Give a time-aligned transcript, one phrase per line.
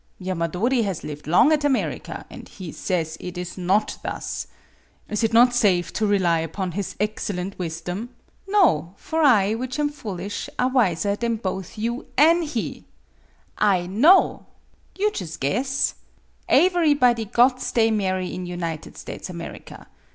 [0.19, 4.47] "Yamadori has lived long at America, and he says it is not thus.
[5.07, 8.09] Is it not safe to rely upon his excellent wisdom?"
[8.47, 12.41] "No; for I, which am foolish, are wiser 32 MADAME BUTTERFLY than both you an'
[12.41, 12.85] he.
[13.31, 13.59] /
[13.99, 14.47] know.
[14.97, 15.93] You jus' guess.
[16.49, 19.85] Aeverybody got stay marry at United States America.